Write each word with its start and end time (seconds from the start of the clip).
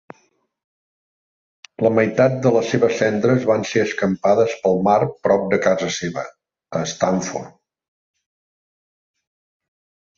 La 1.87 1.91
meitat 1.97 2.39
de 2.45 2.53
les 2.55 2.71
seves 2.73 2.95
cendres 3.03 3.45
van 3.51 3.67
ser 3.73 3.83
escampades 3.89 4.57
pel 4.65 4.81
mar 4.89 4.97
prop 5.29 5.47
de 5.55 5.63
casa 5.69 5.93
seva, 6.01 6.27
a 6.81 6.85
Stamford. 6.97 7.57